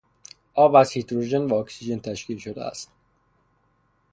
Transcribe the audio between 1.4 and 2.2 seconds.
و اکسیژن